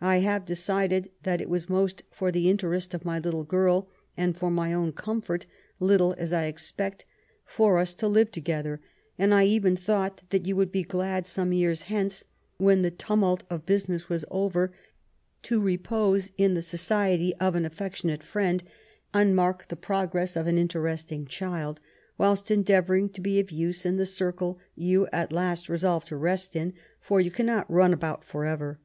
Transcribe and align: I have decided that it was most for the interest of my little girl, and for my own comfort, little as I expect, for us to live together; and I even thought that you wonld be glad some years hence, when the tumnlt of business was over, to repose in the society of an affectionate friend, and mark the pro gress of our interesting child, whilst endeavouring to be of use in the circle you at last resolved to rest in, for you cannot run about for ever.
I 0.00 0.16
have 0.16 0.44
decided 0.44 1.08
that 1.22 1.40
it 1.40 1.48
was 1.48 1.68
most 1.68 2.02
for 2.10 2.32
the 2.32 2.50
interest 2.50 2.94
of 2.94 3.04
my 3.04 3.20
little 3.20 3.44
girl, 3.44 3.88
and 4.16 4.36
for 4.36 4.50
my 4.50 4.72
own 4.72 4.90
comfort, 4.90 5.46
little 5.78 6.16
as 6.18 6.32
I 6.32 6.46
expect, 6.46 7.04
for 7.46 7.78
us 7.78 7.94
to 7.94 8.08
live 8.08 8.32
together; 8.32 8.80
and 9.20 9.32
I 9.32 9.44
even 9.44 9.76
thought 9.76 10.22
that 10.30 10.46
you 10.46 10.56
wonld 10.56 10.72
be 10.72 10.82
glad 10.82 11.28
some 11.28 11.52
years 11.52 11.82
hence, 11.82 12.24
when 12.56 12.82
the 12.82 12.90
tumnlt 12.90 13.42
of 13.48 13.66
business 13.66 14.08
was 14.08 14.24
over, 14.32 14.74
to 15.44 15.60
repose 15.60 16.32
in 16.36 16.54
the 16.54 16.60
society 16.62 17.32
of 17.36 17.54
an 17.54 17.64
affectionate 17.64 18.24
friend, 18.24 18.64
and 19.14 19.36
mark 19.36 19.68
the 19.68 19.76
pro 19.76 20.06
gress 20.08 20.34
of 20.34 20.48
our 20.48 20.52
interesting 20.52 21.24
child, 21.24 21.78
whilst 22.18 22.50
endeavouring 22.50 23.10
to 23.10 23.20
be 23.20 23.38
of 23.38 23.52
use 23.52 23.86
in 23.86 23.94
the 23.94 24.06
circle 24.06 24.58
you 24.74 25.06
at 25.12 25.32
last 25.32 25.68
resolved 25.68 26.08
to 26.08 26.16
rest 26.16 26.56
in, 26.56 26.72
for 27.00 27.20
you 27.20 27.30
cannot 27.30 27.70
run 27.72 27.92
about 27.92 28.24
for 28.24 28.44
ever. 28.44 28.80